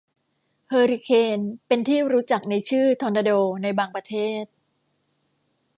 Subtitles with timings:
[0.69, 3.31] เฮอริเคน เป็นที่รู้จักในชื่อ ทอร์นาโด
[3.63, 4.45] ในบางประเทศ